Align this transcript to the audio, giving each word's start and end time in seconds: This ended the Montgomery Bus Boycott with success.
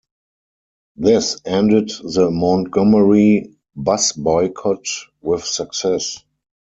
This 0.95 1.39
ended 1.45 1.89
the 2.03 2.31
Montgomery 2.31 3.55
Bus 3.75 4.13
Boycott 4.13 4.83
with 5.21 5.43
success. 5.45 6.23